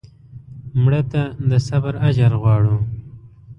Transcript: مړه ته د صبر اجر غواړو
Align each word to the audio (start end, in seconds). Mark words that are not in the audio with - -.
مړه 0.81 1.01
ته 1.11 1.23
د 1.49 1.51
صبر 1.67 1.93
اجر 2.07 2.31
غواړو 2.41 2.75